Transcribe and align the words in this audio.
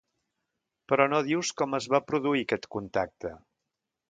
Però 0.93 1.05
no 1.11 1.19
dius 1.27 1.51
com 1.61 1.79
es 1.81 1.89
va 1.97 2.01
produir 2.09 2.45
aquest 2.49 2.69
contacte. 2.79 3.37